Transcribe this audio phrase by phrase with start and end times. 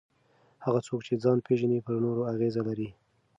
[0.65, 2.89] هغه څوک چې ځان پېژني پر نورو اغېزه لري.